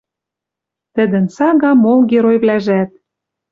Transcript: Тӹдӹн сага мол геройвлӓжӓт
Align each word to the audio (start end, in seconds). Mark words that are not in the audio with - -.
Тӹдӹн 0.95 1.25
сага 1.35 1.71
мол 1.83 1.99
геройвлӓжӓт 2.11 2.91